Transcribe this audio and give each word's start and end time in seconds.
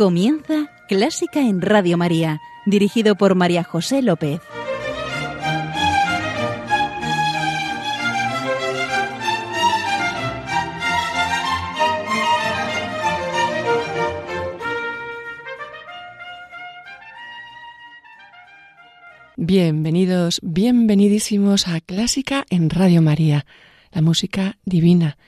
Comienza 0.00 0.70
Clásica 0.88 1.40
en 1.40 1.60
Radio 1.60 1.98
María, 1.98 2.40
dirigido 2.64 3.16
por 3.16 3.34
María 3.34 3.62
José 3.64 4.00
López. 4.00 4.40
Bienvenidos, 19.36 20.40
bienvenidísimos 20.42 21.68
a 21.68 21.82
Clásica 21.82 22.46
en 22.48 22.70
Radio 22.70 23.02
María, 23.02 23.44
la 23.92 24.00
música 24.00 24.56
divina. 24.64 25.18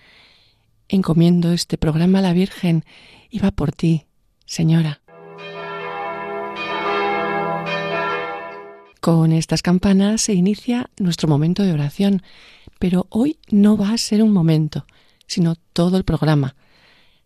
Encomiendo 0.88 1.52
este 1.52 1.76
programa 1.76 2.20
a 2.20 2.22
la 2.22 2.32
Virgen 2.32 2.86
y 3.28 3.38
va 3.40 3.50
por 3.50 3.72
ti, 3.72 4.06
Señora. 4.46 5.00
Con 9.00 9.32
estas 9.32 9.62
campanas 9.62 10.22
se 10.22 10.34
inicia 10.34 10.88
nuestro 10.96 11.28
momento 11.28 11.64
de 11.64 11.72
oración, 11.72 12.22
pero 12.78 13.06
hoy 13.10 13.38
no 13.50 13.76
va 13.76 13.90
a 13.90 13.98
ser 13.98 14.22
un 14.22 14.32
momento, 14.32 14.86
sino 15.26 15.56
todo 15.72 15.96
el 15.96 16.04
programa. 16.04 16.54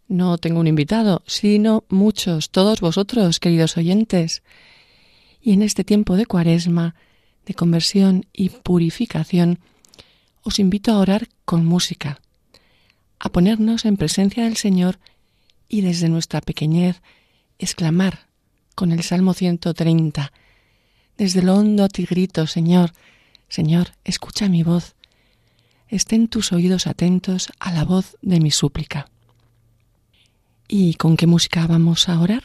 No 0.09 0.39
tengo 0.39 0.61
un 0.61 0.69
invitado, 0.69 1.23
sino 1.27 1.85
muchos, 1.91 2.51
todos 2.51 2.81
vosotros, 2.81 3.41
queridos 3.41 3.77
oyentes. 3.77 4.43
Y 5.43 5.53
en 5.53 5.63
este 5.63 5.85
tiempo 5.85 6.17
de 6.17 6.25
cuaresma, 6.25 6.95
de 7.45 7.55
conversión 7.55 8.25
y 8.33 8.49
purificación, 8.49 9.59
os 10.43 10.59
invito 10.59 10.93
a 10.93 10.99
orar 10.99 11.29
con 11.45 11.67
música, 11.67 12.21
a 13.19 13.29
ponernos 13.29 13.85
en 13.85 13.97
presencia 13.97 14.45
del 14.45 14.57
Señor 14.57 14.99
y 15.69 15.81
desde 15.81 16.09
nuestra 16.09 16.41
pequeñez 16.41 17.03
exclamar 17.59 18.27
con 18.75 18.93
el 18.93 19.03
Salmo 19.03 19.35
130, 19.35 20.33
desde 21.17 21.43
lo 21.43 21.55
hondo 21.55 21.89
ti 21.89 22.05
grito, 22.05 22.47
Señor, 22.47 22.93
Señor, 23.49 23.93
escucha 24.05 24.49
mi 24.49 24.63
voz. 24.63 24.95
Estén 25.89 26.29
tus 26.29 26.53
oídos 26.53 26.87
atentos 26.87 27.51
a 27.59 27.73
la 27.73 27.85
voz 27.85 28.17
de 28.21 28.41
mi 28.41 28.51
súplica. 28.51 29.09
¿Y 30.69 30.95
con 30.95 31.17
qué 31.17 31.27
música 31.27 31.67
vamos 31.67 32.09
a 32.09 32.21
orar? 32.21 32.45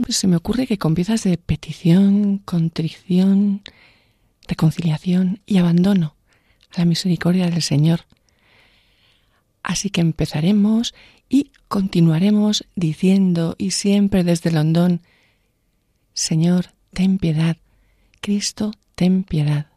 Pues 0.00 0.16
se 0.16 0.28
me 0.28 0.36
ocurre 0.36 0.66
que 0.66 0.78
con 0.78 0.94
piezas 0.94 1.24
de 1.24 1.36
petición, 1.36 2.38
contrición, 2.38 3.62
reconciliación 4.46 5.40
y 5.44 5.58
abandono 5.58 6.16
a 6.74 6.78
la 6.78 6.84
misericordia 6.84 7.50
del 7.50 7.62
Señor. 7.62 8.06
Así 9.62 9.90
que 9.90 10.00
empezaremos 10.00 10.94
y 11.32 11.50
continuaremos 11.66 12.66
diciendo 12.76 13.54
y 13.56 13.70
siempre 13.70 14.22
desde 14.22 14.50
el 14.50 14.58
hondón, 14.58 15.00
Señor, 16.12 16.66
ten 16.92 17.16
piedad, 17.16 17.56
Cristo, 18.20 18.72
ten 18.94 19.24
piedad. 19.24 19.68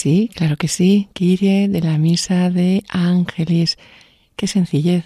Sí, 0.00 0.30
claro 0.34 0.56
que 0.56 0.66
sí. 0.66 1.10
Kyrie 1.12 1.68
de 1.68 1.82
la 1.82 1.98
misa 1.98 2.48
de 2.48 2.84
Ángeles. 2.88 3.76
Qué 4.34 4.46
sencillez. 4.46 5.04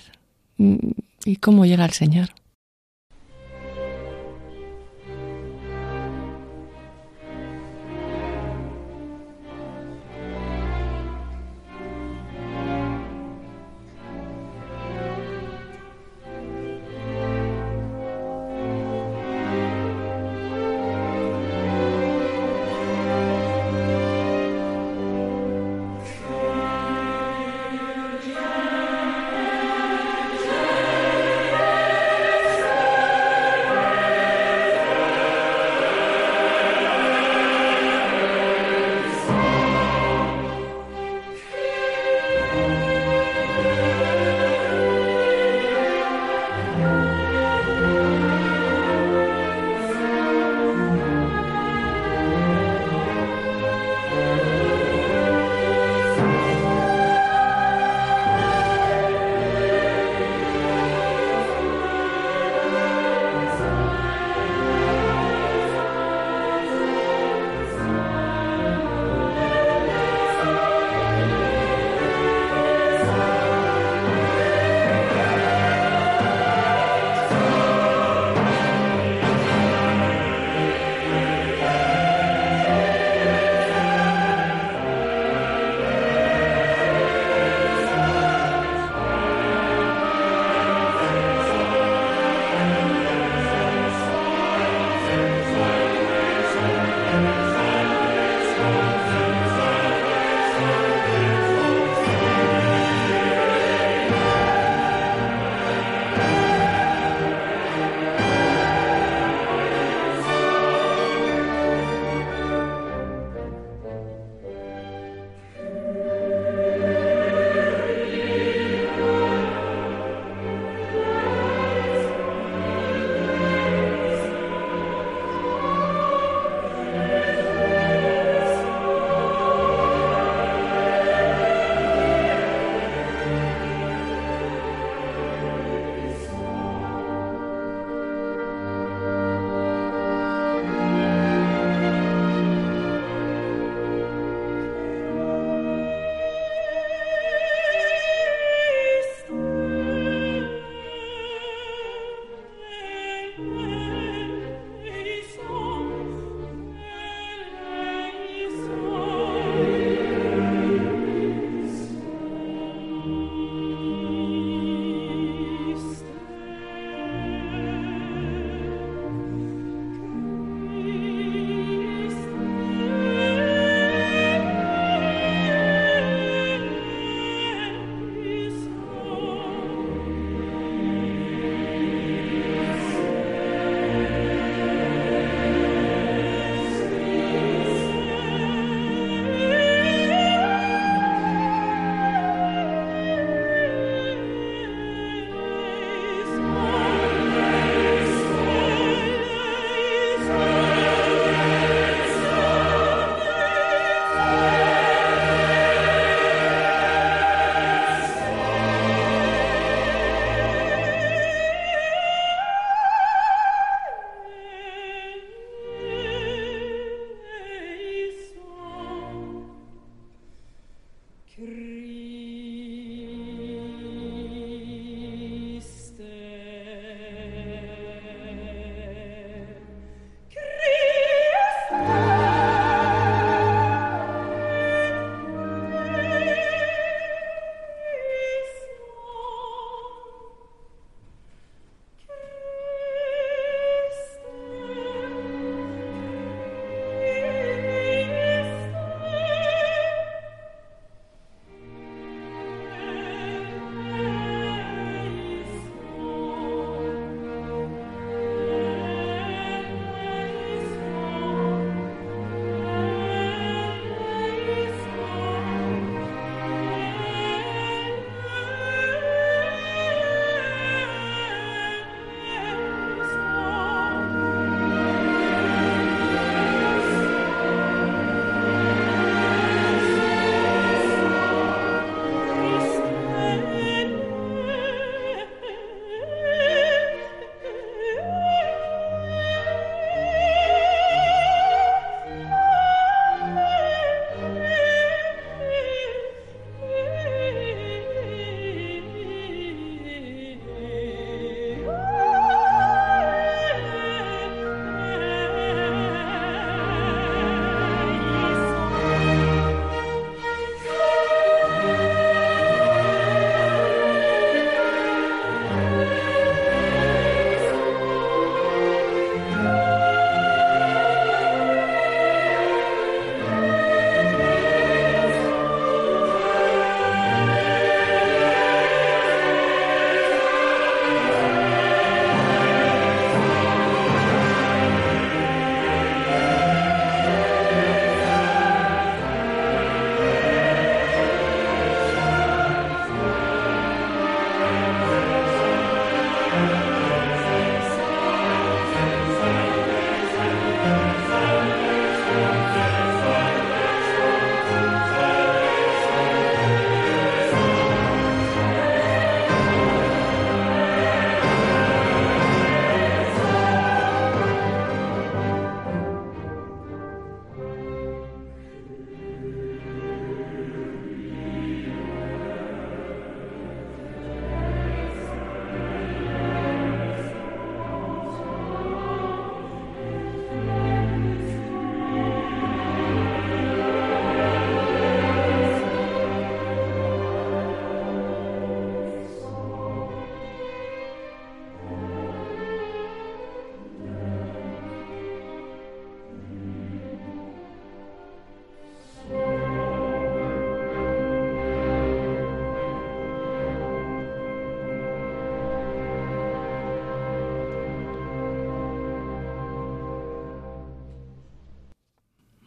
Mm, 0.57 0.93
¿Y 1.25 1.37
cómo 1.39 1.67
llega 1.67 1.85
el 1.85 1.91
Señor? 1.91 2.29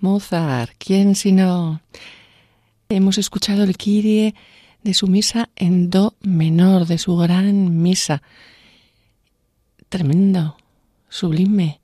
Mozart, 0.08 0.72
¿quién 0.78 1.16
si 1.16 1.34
no? 1.34 1.82
Hemos 2.88 3.18
escuchado 3.18 3.66
el 3.66 3.76
Kyrie 3.76 4.36
de 4.82 4.94
su 4.94 5.08
misa 5.08 5.50
en 5.58 5.90
Do 5.90 6.16
menor, 6.22 6.86
de 6.86 6.98
su 6.98 7.18
gran 7.18 7.82
misa. 7.82 8.22
Tremendo, 9.90 10.56
sublime. 11.10 11.82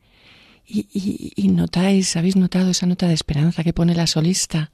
Y, 0.65 1.34
y 1.36 1.50
notáis, 1.50 2.15
habéis 2.15 2.38
notado 2.38 2.70
esa 2.70 2.86
nota 2.86 3.10
de 3.10 3.13
esperanza 3.13 3.62
que 3.62 3.74
pone 3.74 3.94
la 3.94 4.08
solista. 4.08 4.72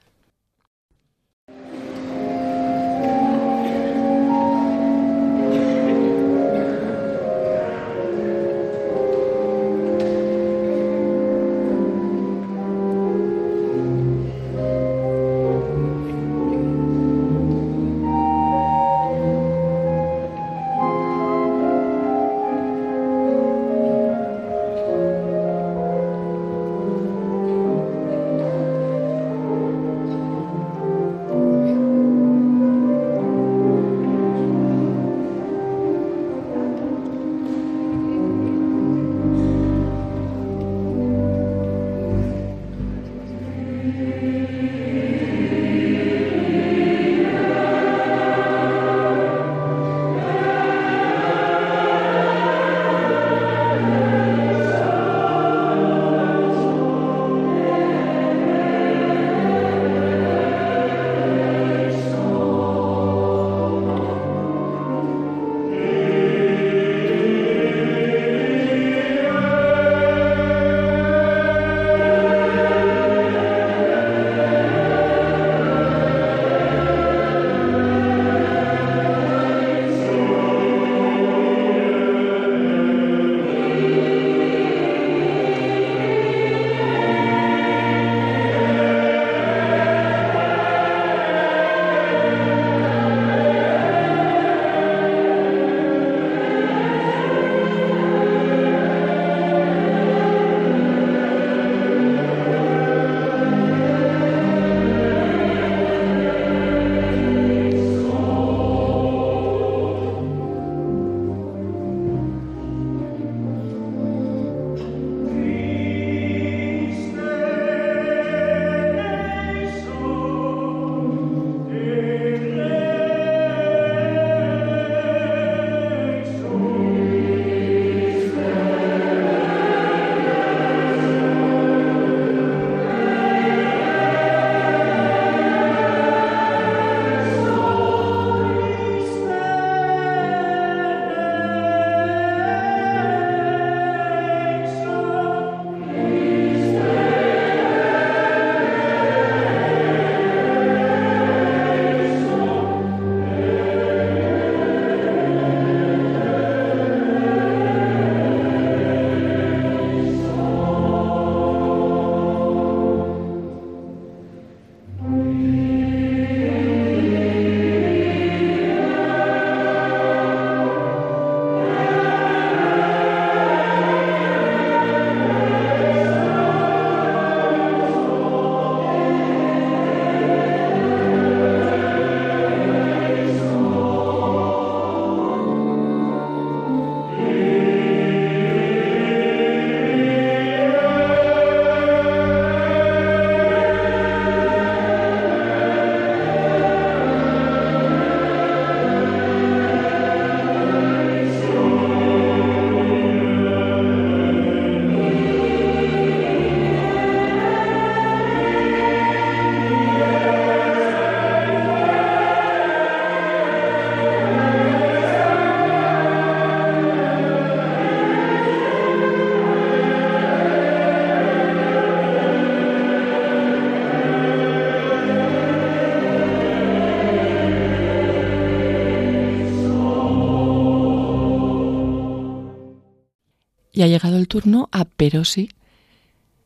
Y 233.80 233.82
ha 233.82 233.86
llegado 233.86 234.18
el 234.18 234.28
turno 234.28 234.68
a 234.72 234.84
Perosi. 234.84 235.48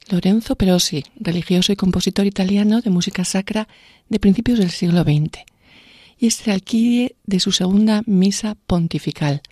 Lorenzo 0.09 0.55
Perosi, 0.55 1.03
religioso 1.17 1.73
y 1.73 1.77
compositor 1.77 2.27
italiano 2.27 2.81
de 2.81 2.91
música 2.91 3.25
sacra 3.25 3.67
de 4.09 4.21
principios 4.21 4.61
del 4.61 4.71
siglo 4.71 5.03
XX. 5.03 5.41
Y 6.17 6.29
es 6.29 6.47
alquide 6.47 7.17
de 7.27 7.41
su 7.41 7.51
segunda 7.51 8.05
misa 8.07 8.57
pontifical. 8.69 9.43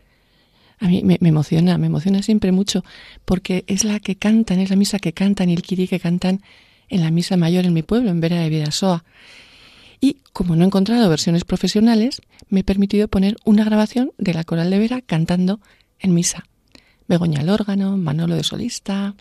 A 0.78 0.86
mí 0.86 1.02
me, 1.02 1.18
emociona, 1.20 1.76
me 1.76 1.88
emociona 1.88 2.22
siempre 2.22 2.52
mucho, 2.52 2.84
porque 3.24 3.64
es 3.66 3.82
la 3.82 3.98
que 3.98 4.14
cantan, 4.14 4.60
es 4.60 4.70
la 4.70 4.76
misa 4.76 5.00
que 5.00 5.12
cantan 5.12 5.50
y 5.50 5.54
el 5.54 5.62
kiri 5.62 5.88
que 5.88 5.98
cantan 5.98 6.40
en 6.88 7.00
la 7.00 7.10
misa 7.10 7.36
mayor 7.36 7.64
en 7.64 7.72
mi 7.72 7.82
pueblo, 7.82 8.10
en 8.10 8.20
Vera 8.20 8.38
de 8.38 8.48
Vidasoa. 8.48 9.04
Y 10.00 10.18
como 10.32 10.54
no 10.54 10.62
he 10.62 10.66
encontrado 10.66 11.08
versiones 11.08 11.44
profesionales, 11.44 12.22
me 12.48 12.60
he 12.60 12.64
permitido 12.64 13.08
poner 13.08 13.38
una 13.44 13.64
grabación 13.64 14.12
de 14.18 14.34
la 14.34 14.44
coral 14.44 14.70
de 14.70 14.78
Vera 14.78 15.00
cantando 15.00 15.58
en 15.98 16.14
misa. 16.14 16.44
Begoña 17.08 17.40
al 17.40 17.48
órgano, 17.48 17.96
Manolo 17.96 18.34
de 18.34 18.44
solista. 18.44 19.14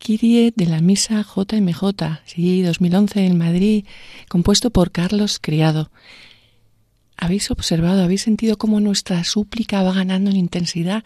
Kyrie 0.00 0.52
de 0.56 0.64
la 0.64 0.80
misa 0.80 1.22
JMJ, 1.22 2.22
sí, 2.24 2.62
2011 2.62 3.26
en 3.26 3.36
Madrid, 3.36 3.84
compuesto 4.28 4.70
por 4.70 4.92
Carlos 4.92 5.38
Criado. 5.38 5.90
¿Habéis 7.18 7.50
observado, 7.50 8.02
habéis 8.02 8.22
sentido 8.22 8.56
cómo 8.56 8.80
nuestra 8.80 9.22
súplica 9.24 9.82
va 9.82 9.92
ganando 9.92 10.30
en 10.30 10.36
intensidad 10.36 11.04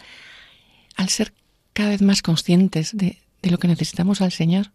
al 0.95 1.09
ser 1.09 1.33
cada 1.73 1.89
vez 1.89 2.01
más 2.01 2.21
conscientes 2.21 2.95
de, 2.95 3.19
de 3.41 3.51
lo 3.51 3.57
que 3.57 3.67
necesitamos 3.67 4.21
al 4.21 4.31
Señor? 4.31 4.71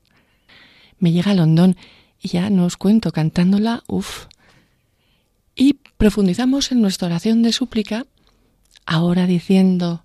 Me 0.99 1.13
llega 1.13 1.33
Londón 1.33 1.77
y 2.21 2.29
ya 2.29 2.51
no 2.51 2.67
os 2.67 2.77
cuento 2.77 3.13
cantándola, 3.13 3.85
uff. 3.87 4.27
Y 5.57 5.79
profundizamos 5.97 6.73
en 6.73 6.83
nuestra 6.83 7.07
oración 7.07 7.43
de 7.43 7.53
súplica, 7.53 8.07
ahora 8.85 9.27
diciendo, 9.27 10.05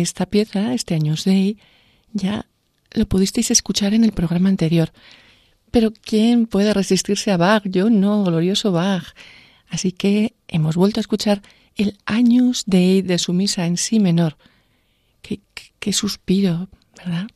Esta 0.00 0.26
pieza, 0.26 0.74
este 0.74 0.94
Años 0.94 1.24
Day, 1.24 1.58
ya 2.12 2.46
lo 2.92 3.06
pudisteis 3.06 3.50
escuchar 3.50 3.94
en 3.94 4.04
el 4.04 4.12
programa 4.12 4.48
anterior. 4.48 4.92
Pero 5.70 5.92
¿quién 5.92 6.46
puede 6.46 6.74
resistirse 6.74 7.30
a 7.30 7.36
Bach? 7.36 7.62
Yo 7.66 7.90
no, 7.90 8.24
glorioso 8.24 8.72
Bach. 8.72 9.14
Así 9.68 9.92
que 9.92 10.34
hemos 10.48 10.76
vuelto 10.76 10.98
a 10.98 11.02
escuchar 11.02 11.42
el 11.76 11.96
Años 12.06 12.64
Day 12.66 13.02
de 13.02 13.18
su 13.18 13.32
misa 13.32 13.66
en 13.66 13.76
sí 13.76 14.00
menor. 14.00 14.36
Qué, 15.22 15.40
qué, 15.54 15.72
qué 15.78 15.92
suspiro, 15.92 16.68
¿verdad? 16.96 17.28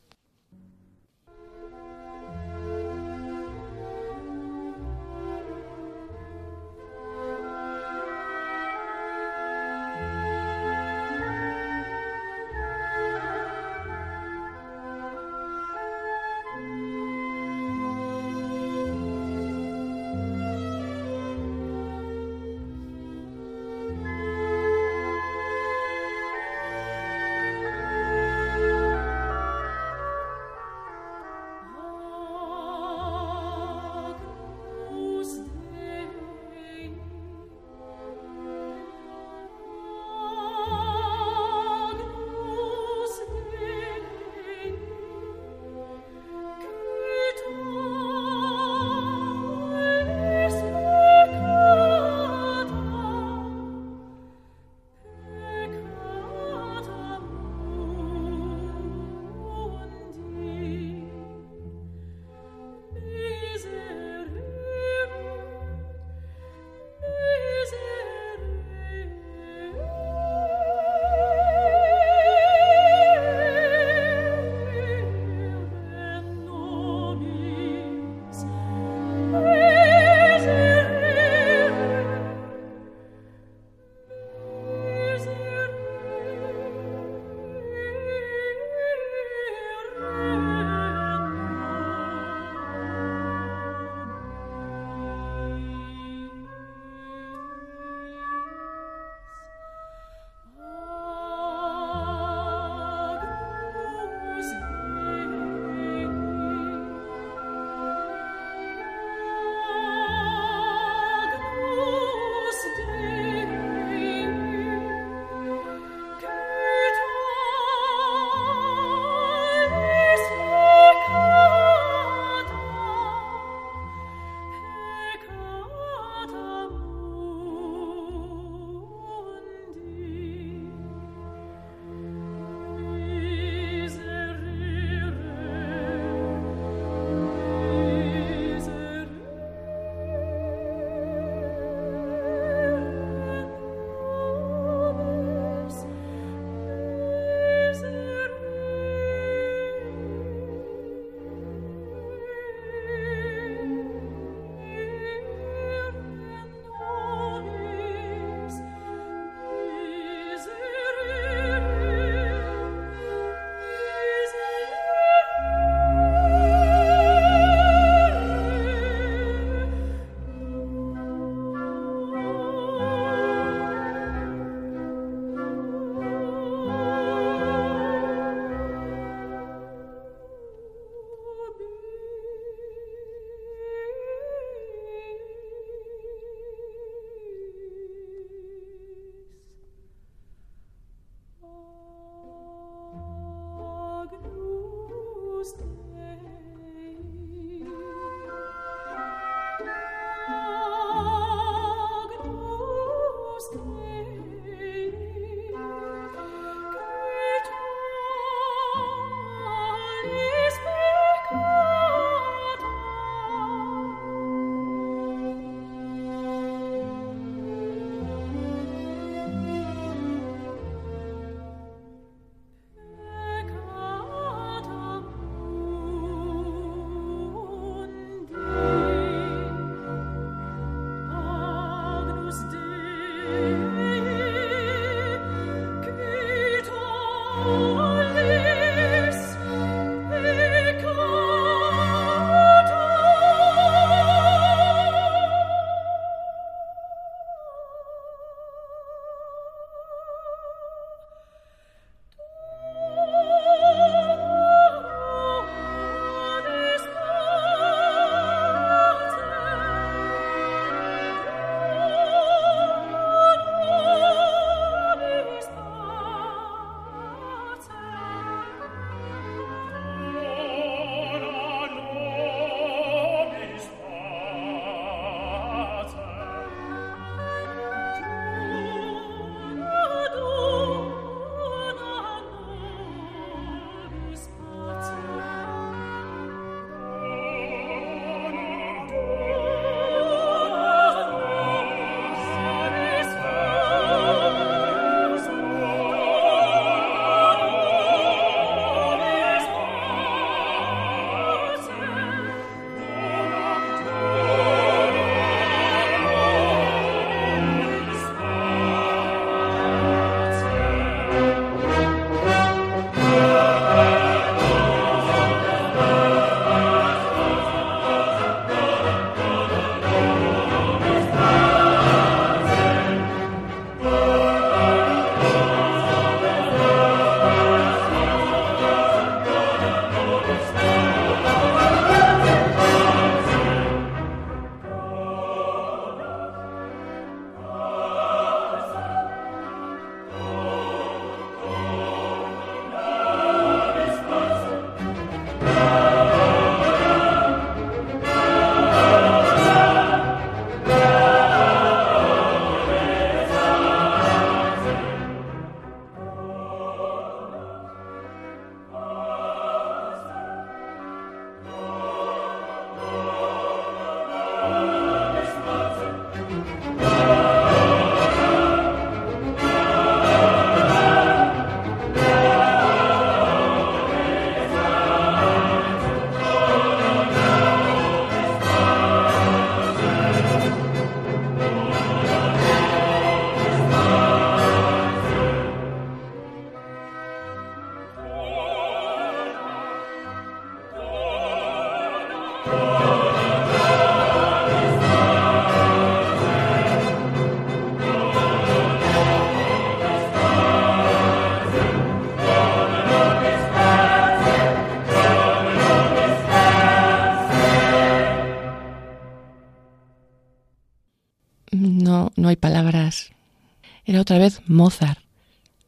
Otra 414.05 414.19
vez 414.19 414.43
Mozart, 414.45 414.99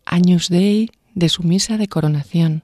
Años 0.05 0.47
Dei 0.49 0.91
de 1.15 1.27
su 1.27 1.41
misa 1.41 1.79
de 1.79 1.87
coronación. 1.87 2.63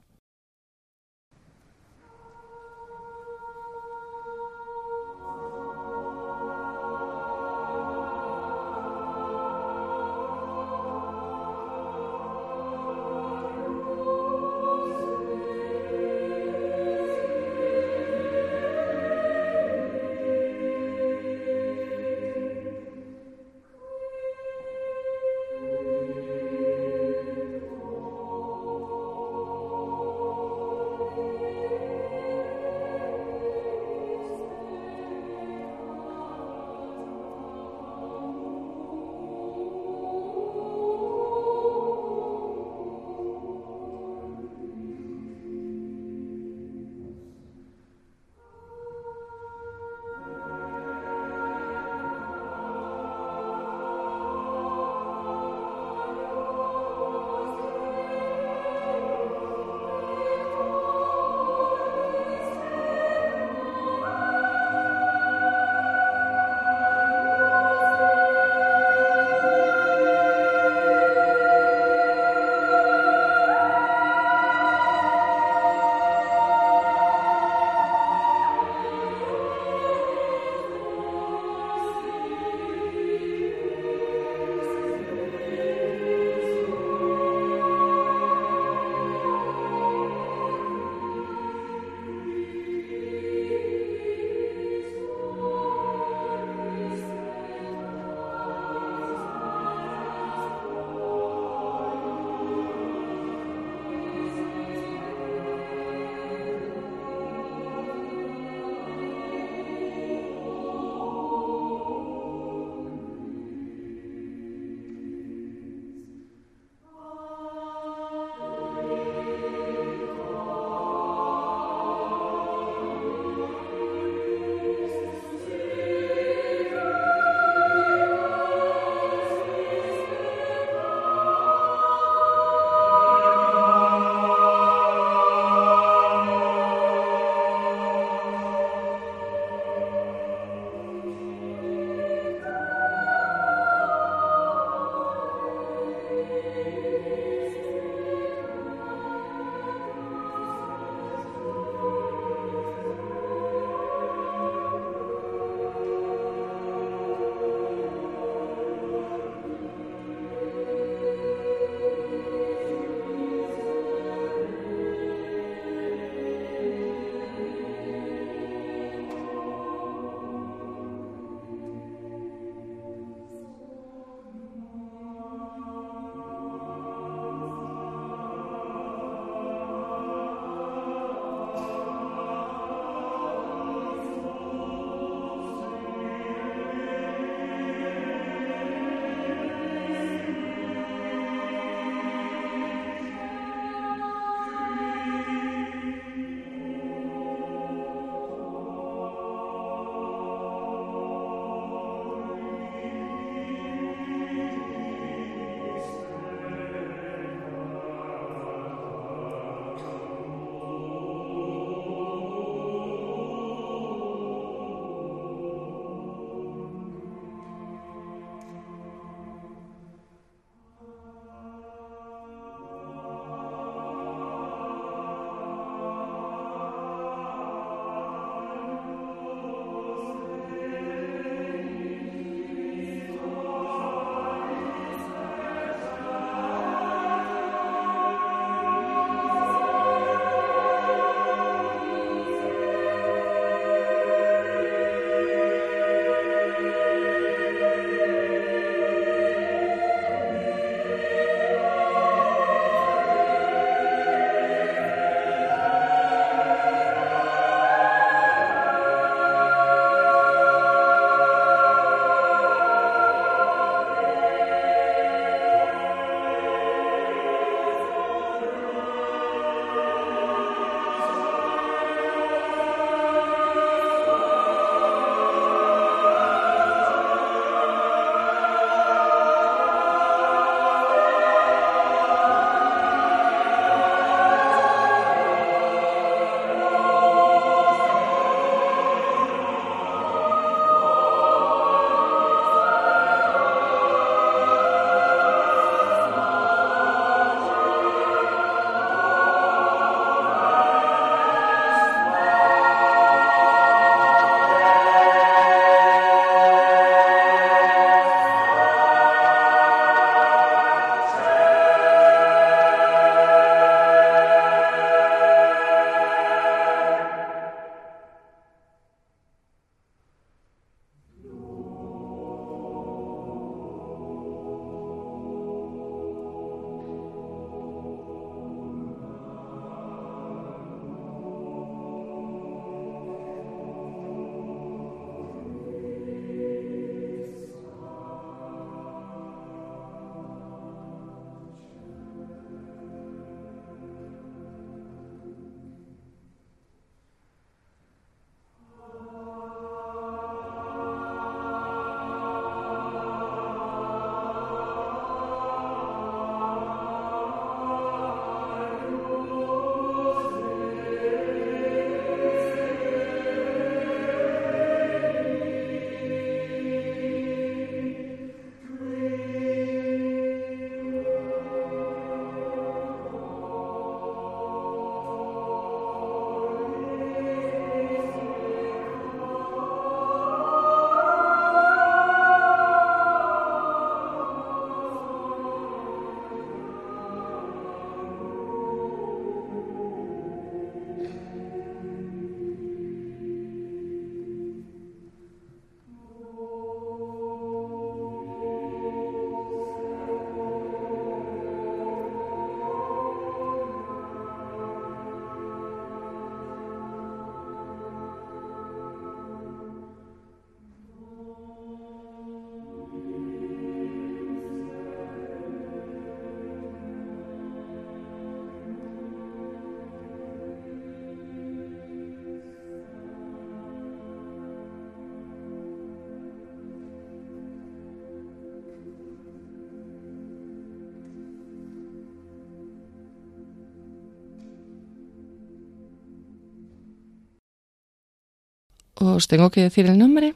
¿Os 439.04 439.28
tengo 439.28 439.50
que 439.50 439.62
decir 439.62 439.86
el 439.86 439.98
nombre? 439.98 440.34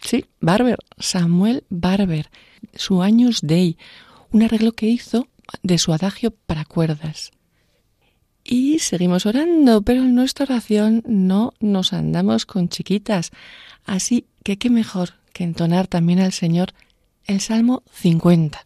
Sí, 0.00 0.26
Barber, 0.40 0.78
Samuel 0.98 1.64
Barber, 1.68 2.30
su 2.74 3.02
Años 3.02 3.40
Day, 3.42 3.76
un 4.30 4.44
arreglo 4.44 4.72
que 4.72 4.86
hizo 4.86 5.26
de 5.64 5.78
su 5.78 5.92
adagio 5.92 6.30
para 6.30 6.64
cuerdas. 6.64 7.32
Y 8.44 8.78
seguimos 8.78 9.26
orando, 9.26 9.82
pero 9.82 10.02
en 10.02 10.14
nuestra 10.14 10.44
oración 10.44 11.02
no 11.06 11.54
nos 11.58 11.92
andamos 11.92 12.46
con 12.46 12.68
chiquitas. 12.68 13.32
Así 13.84 14.26
que 14.44 14.58
qué 14.58 14.70
mejor 14.70 15.14
que 15.32 15.42
entonar 15.42 15.88
también 15.88 16.20
al 16.20 16.32
Señor 16.32 16.72
el 17.26 17.40
Salmo 17.40 17.82
50. 17.94 18.64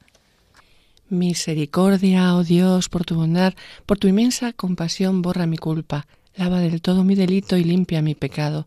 Misericordia, 1.08 2.34
oh 2.34 2.44
Dios, 2.44 2.90
por 2.90 3.06
tu 3.06 3.14
bondad, 3.14 3.54
por 3.86 3.98
tu 3.98 4.08
inmensa 4.08 4.52
compasión 4.52 5.22
borra 5.22 5.46
mi 5.46 5.56
culpa, 5.56 6.06
lava 6.36 6.60
del 6.60 6.82
todo 6.82 7.02
mi 7.02 7.14
delito 7.14 7.56
y 7.56 7.64
limpia 7.64 8.02
mi 8.02 8.14
pecado. 8.14 8.66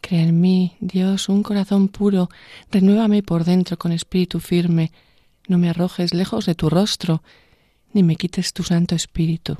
Crea 0.00 0.22
en 0.22 0.40
mí, 0.40 0.76
Dios, 0.80 1.28
un 1.28 1.42
corazón 1.42 1.88
puro, 1.88 2.30
renuévame 2.70 3.22
por 3.22 3.44
dentro 3.44 3.78
con 3.78 3.92
espíritu 3.92 4.40
firme, 4.40 4.92
no 5.48 5.58
me 5.58 5.68
arrojes 5.68 6.14
lejos 6.14 6.46
de 6.46 6.54
tu 6.54 6.70
rostro, 6.70 7.22
ni 7.92 8.02
me 8.02 8.16
quites 8.16 8.52
tu 8.52 8.62
Santo 8.62 8.94
Espíritu. 8.94 9.58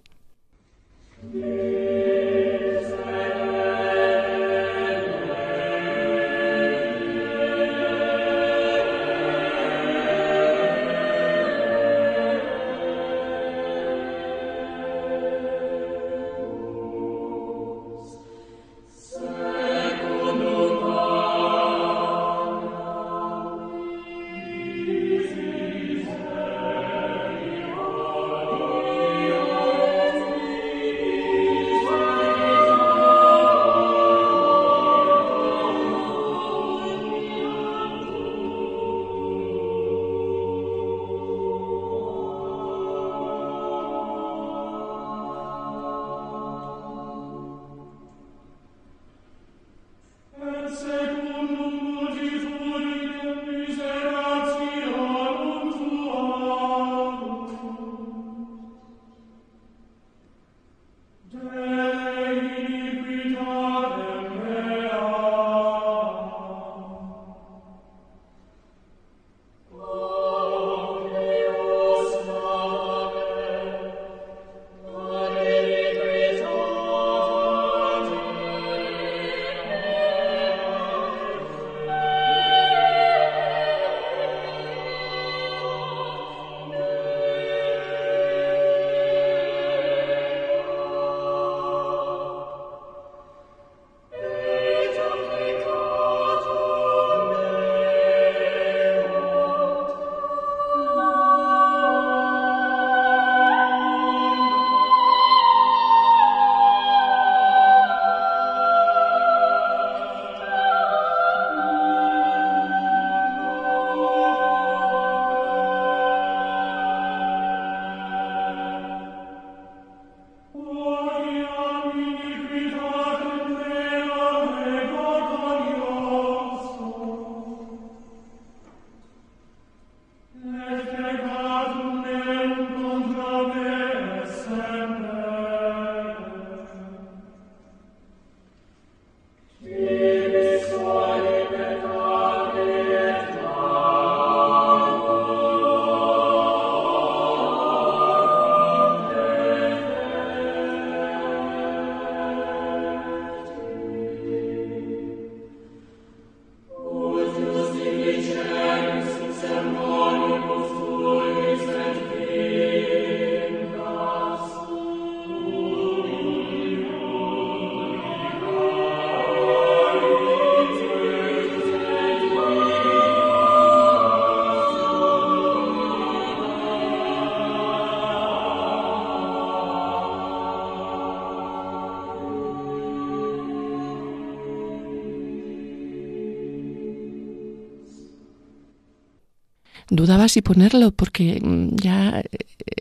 Si 190.29 190.43
ponerlo 190.43 190.91
porque 190.93 191.41
mm, 191.43 191.77
ya 191.77 192.21
eh, 192.21 192.29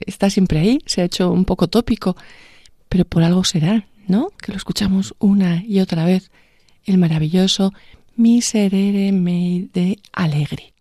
está 0.06 0.30
siempre 0.30 0.60
ahí, 0.60 0.80
se 0.86 1.02
ha 1.02 1.06
hecho 1.06 1.32
un 1.32 1.46
poco 1.46 1.68
tópico, 1.68 2.16
pero 2.90 3.06
por 3.06 3.24
algo 3.24 3.44
será, 3.44 3.86
¿no? 4.08 4.30
Que 4.42 4.52
lo 4.52 4.58
escuchamos 4.58 5.16
una 5.20 5.64
y 5.66 5.80
otra 5.80 6.06
vez, 6.06 6.32
el 6.86 6.98
maravilloso 6.98 7.74
Miserere 8.16 9.12
mei 9.14 9.70
de 9.74 10.00
Alegri. 10.12 10.74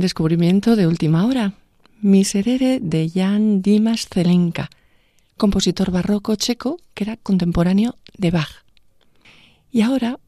Descubrimiento 0.00 0.76
de 0.76 0.86
última 0.86 1.26
hora. 1.26 1.52
Miserere 2.00 2.80
de 2.80 3.10
Jan 3.10 3.60
Dimas 3.60 4.08
Zelenka, 4.08 4.70
compositor 5.36 5.90
barroco 5.90 6.36
checo 6.36 6.78
que 6.94 7.04
era 7.04 7.18
contemporáneo 7.18 7.98
de 8.16 8.30
Bach. 8.30 8.64
Y 9.70 9.82
ahora, 9.82 10.18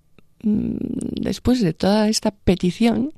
mm, 0.43 0.77
después 1.23 1.62
de 1.62 1.73
toda 1.73 2.11
esta 2.11 2.33
petición, 2.33 3.14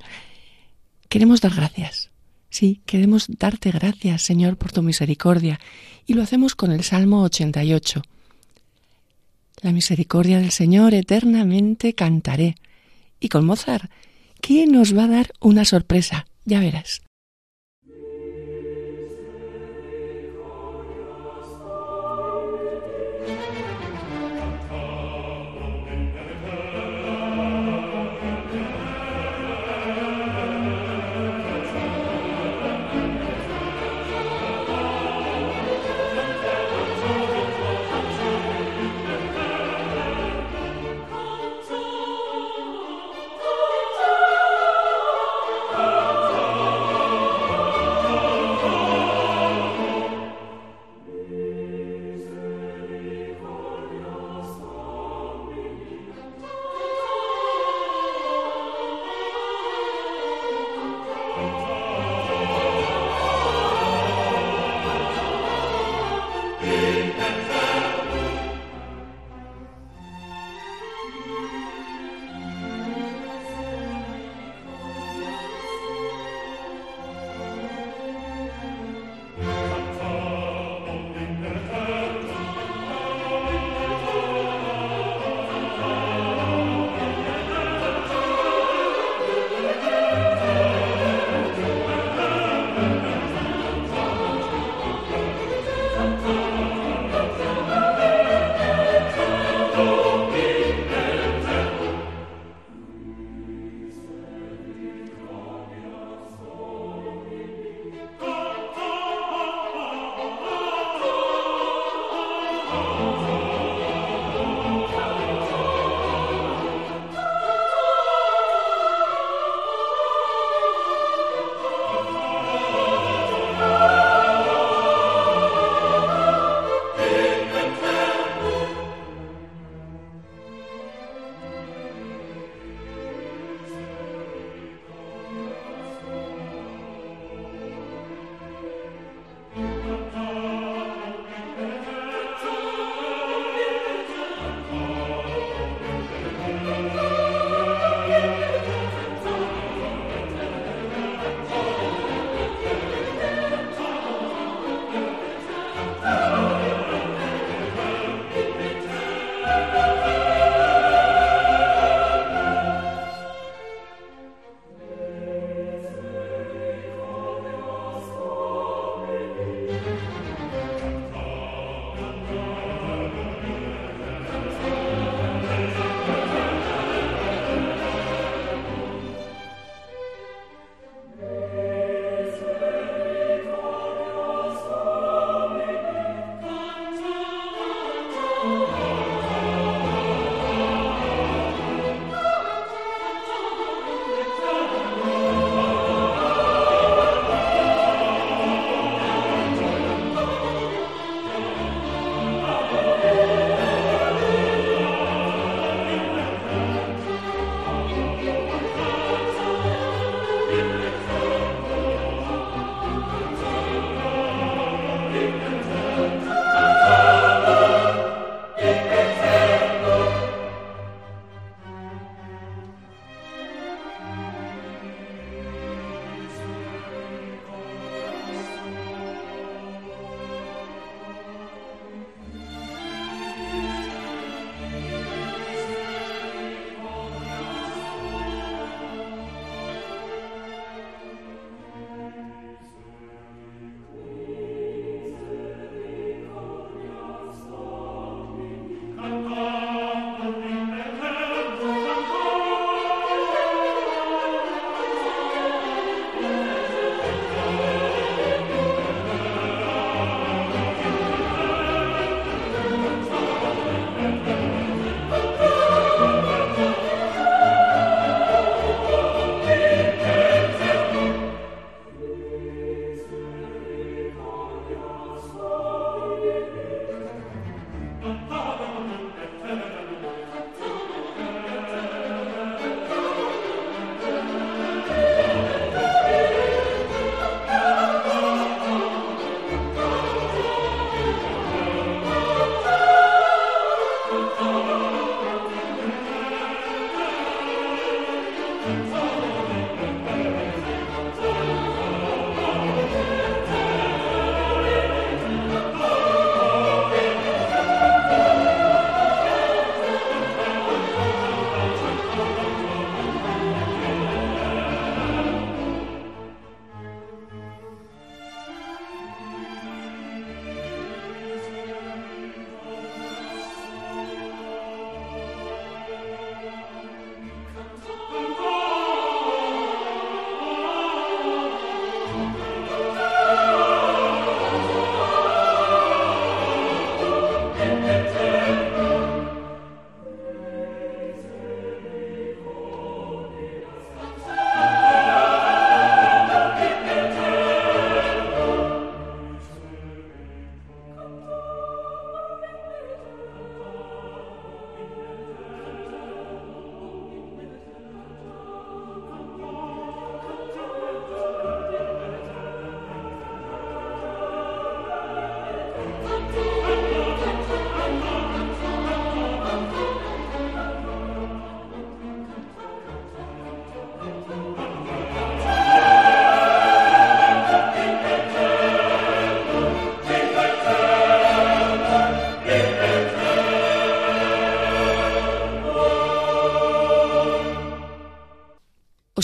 queremos 1.09 1.41
dar 1.41 1.57
gracias. 1.57 2.11
Sí, 2.51 2.83
queremos 2.87 3.27
darte 3.27 3.73
gracias, 3.73 4.23
Señor, 4.23 4.57
por 4.57 4.71
tu 4.71 4.81
misericordia, 4.81 5.59
y 6.07 6.15
lo 6.15 6.23
hacemos 6.23 6.55
con 6.55 6.71
el 6.71 6.85
Salmo 6.85 7.23
88. 7.23 8.01
La 9.61 9.73
misericordia 9.73 10.39
del 10.39 10.53
Señor 10.53 10.95
eternamente 10.95 11.95
cantaré. 11.95 12.55
Y 13.19 13.29
con 13.29 13.45
Mozart, 13.45 13.91
¿quién 14.41 14.71
nos 14.71 14.97
va 14.97 15.05
a 15.05 15.09
dar 15.09 15.33
una 15.41 15.65
sorpresa? 15.65 16.27
Ya 16.45 16.61
verás. 16.61 17.03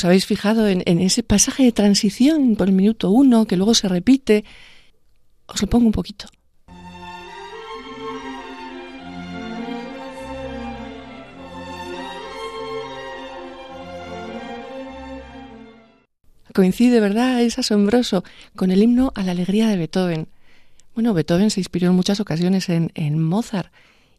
¿Os 0.01 0.07
habéis 0.07 0.25
fijado 0.25 0.67
en, 0.67 0.83
ese 1.03 1.23
pasaje 1.23 1.63
de 1.63 1.73
transición 1.73 2.57
por 2.57 2.69
el 2.69 2.73
minuto 2.73 3.11
uno 3.11 3.45
que 3.45 3.59
luego 3.59 3.75
se 3.75 3.87
repite? 3.87 4.47
Os 5.45 5.61
lo 5.61 5.69
pongo 5.69 5.85
un 5.85 5.93
poquito. 5.93 6.25
Coincide, 16.55 17.01
¿verdad? 17.01 17.43
Es 17.43 17.59
asombroso 17.59 18.25
con 18.57 18.71
el 18.71 18.83
himno 18.83 19.13
a 19.15 19.23
la 19.23 19.33
alegría 19.33 19.69
de 19.69 19.77
Beethoven. 19.77 20.29
Bueno, 20.95 21.13
Beethoven 21.13 21.51
se 21.51 21.61
inspiró 21.61 21.91
en 21.91 21.97
muchas 21.97 22.21
ocasiones 22.21 22.71
en, 22.71 22.91
en 22.95 23.23
Mozart 23.23 23.71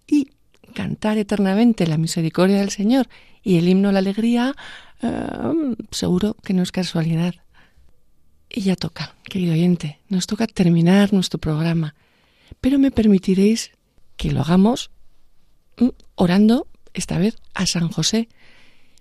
y 0.06 0.30
cantar 0.76 1.18
eternamente 1.18 1.88
la 1.88 1.98
misericordia 1.98 2.60
del 2.60 2.70
Señor 2.70 3.08
y 3.42 3.58
el 3.58 3.68
himno 3.68 3.90
a 3.90 3.94
la 3.94 4.00
alegría 4.00 4.56
Em, 5.02 5.76
seguro 5.92 6.36
que 6.44 6.54
no 6.54 6.62
es 6.62 6.72
casualidad. 6.72 7.36
Y 8.50 8.62
ya 8.62 8.76
toca, 8.76 9.16
querido 9.24 9.54
oyente, 9.54 10.00
nos 10.10 10.28
toca 10.28 10.46
terminar 10.46 11.14
nuestro 11.14 11.40
programa, 11.40 11.96
pero 12.60 12.78
me 12.78 12.92
permitiréis 12.92 13.72
que 14.18 14.32
lo 14.32 14.42
hagamos 14.42 14.92
mm, 15.78 15.88
orando 16.16 16.68
esta 16.94 17.18
vez 17.18 17.38
a 17.54 17.66
San 17.66 17.90
José, 17.90 18.30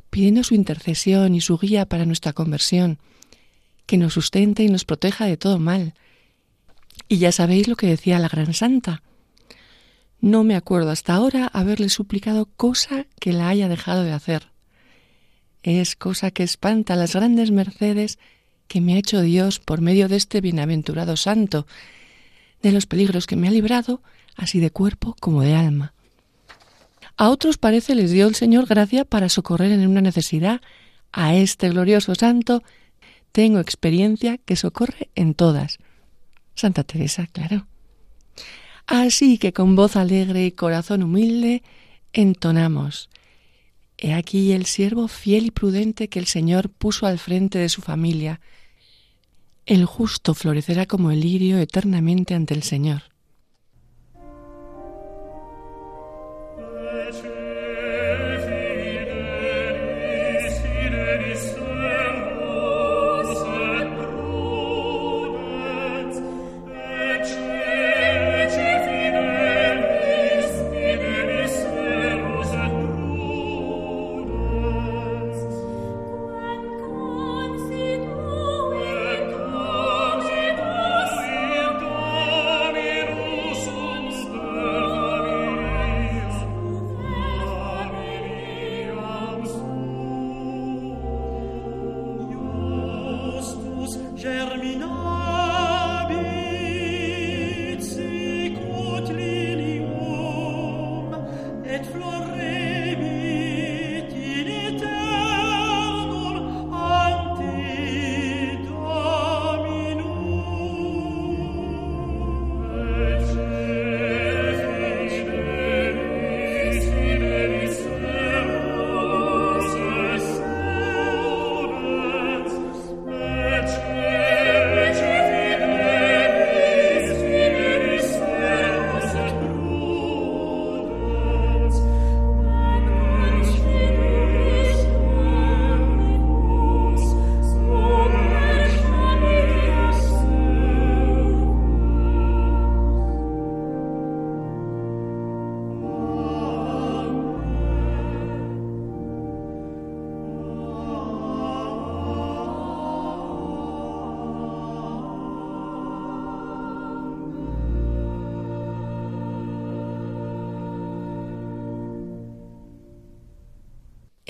pidiendo 0.09 0.43
su 0.45 0.55
intercesión 0.55 1.35
y 1.35 1.41
su 1.41 1.59
guía 1.59 1.87
para 1.87 2.07
nuestra 2.07 2.33
conversión, 2.33 2.99
que 3.87 3.99
nos 3.99 4.15
sustente 4.15 4.63
y 4.63 4.69
nos 4.69 4.85
proteja 4.85 5.27
de 5.27 5.37
todo 5.37 5.59
mal. 5.59 5.95
Y 7.09 7.19
ya 7.19 7.33
sabéis 7.33 7.69
lo 7.69 7.77
que 7.77 7.89
decía 7.89 8.19
la 8.21 8.29
gran 8.29 8.55
santa. 8.55 9.03
No 10.21 10.45
me 10.45 10.55
acuerdo 10.55 10.91
hasta 10.91 11.15
ahora 11.15 11.47
haberle 11.47 11.89
suplicado 11.89 12.47
cosa 12.57 13.07
que 13.21 13.33
la 13.33 13.49
haya 13.49 13.69
dejado 13.69 14.05
de 14.05 14.13
hacer 14.13 14.50
es 15.63 15.97
cosa 15.97 16.31
que 16.31 16.43
espanta 16.43 16.97
las 16.97 17.15
grandes 17.15 17.51
mercedes 17.51 18.19
que 18.69 18.81
me 18.81 18.95
ha 18.95 18.99
hecho 18.99 19.21
Dios 19.21 19.59
por 19.59 19.81
medio 19.81 20.09
de 20.09 20.17
este 20.17 20.41
bienaventurado 20.41 21.17
santo, 21.17 21.67
de 22.63 22.73
los 22.73 22.87
peligros 22.87 23.27
que 23.27 23.37
me 23.37 23.49
ha 23.49 23.51
librado, 23.51 24.03
así 24.37 24.61
de 24.61 24.71
cuerpo 24.71 25.17
como 25.21 25.43
de 25.43 25.55
alma. 25.55 25.93
A 27.17 27.29
otros 27.29 27.59
parece 27.59 27.95
les 27.95 28.13
dio 28.13 28.27
el 28.27 28.35
Señor 28.35 28.67
gracia 28.67 29.05
para 29.05 29.29
socorrer 29.29 29.73
en 29.73 29.87
una 29.87 30.01
necesidad. 30.01 30.61
A 31.13 31.35
este 31.35 31.69
glorioso 31.69 32.15
santo 32.15 32.63
tengo 33.33 33.59
experiencia 33.59 34.39
que 34.39 34.57
socorre 34.57 35.11
en 35.15 35.35
todas. 35.35 35.79
Santa 36.55 36.85
Teresa, 36.85 37.27
claro. 37.27 37.67
Así 38.87 39.39
que 39.39 39.53
con 39.53 39.77
voz 39.77 39.97
alegre 39.97 40.47
y 40.47 40.53
corazón 40.53 41.03
humilde 41.03 41.63
entonamos 42.13 43.11
He 44.03 44.15
aquí 44.15 44.53
el 44.53 44.65
siervo 44.65 45.09
fiel 45.09 45.47
y 45.47 45.51
prudente 45.51 46.09
que 46.09 46.19
el 46.19 46.27
Señor 46.27 46.71
puso 46.71 47.05
al 47.05 47.19
frente 47.19 47.59
de 47.59 47.69
su 47.69 47.83
familia. 47.83 48.41
El 49.67 49.85
justo 49.85 50.33
florecerá 50.33 50.87
como 50.87 51.11
el 51.11 51.21
lirio 51.21 51.59
eternamente 51.59 52.35
ante 52.35 52.55
el 52.55 52.63
Señor. 52.63 53.10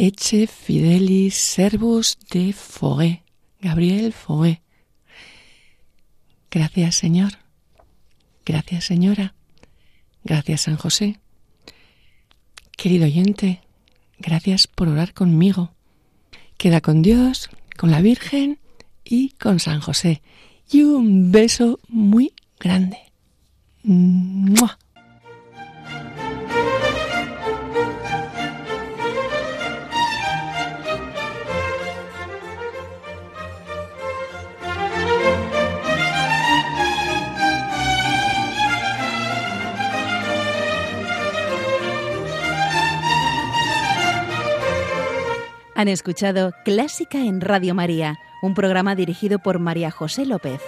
Eche 0.03 0.47
Fidelis 0.47 1.35
Servus 1.35 2.17
de 2.31 2.55
Fogué, 2.55 3.23
Gabriel 3.61 4.15
Fogué. 4.15 4.63
Gracias, 6.51 6.95
Señor. 6.95 7.33
Gracias, 8.47 8.87
Señora. 8.87 9.35
Gracias, 10.25 10.63
San 10.63 10.77
José. 10.77 11.21
Querido 12.79 13.05
oyente, 13.05 13.61
gracias 14.19 14.67
por 14.67 14.89
orar 14.89 15.13
conmigo. 15.13 15.75
Queda 16.57 16.81
con 16.81 17.03
Dios, 17.03 17.51
con 17.77 17.91
la 17.91 18.01
Virgen 18.01 18.59
y 19.05 19.33
con 19.33 19.61
San 19.61 19.83
José. 19.83 20.23
Y 20.73 20.83
un 20.83 21.31
beso 21.31 21.79
muy 21.89 22.33
grande. 22.59 22.97
Han 45.81 45.89
escuchado 45.89 46.53
Clásica 46.63 47.21
en 47.21 47.41
Radio 47.41 47.75
María, 47.75 48.19
un 48.43 48.53
programa 48.53 48.95
dirigido 48.95 49.39
por 49.39 49.61
María 49.61 49.91
José 49.91 50.27
López. 50.27 50.61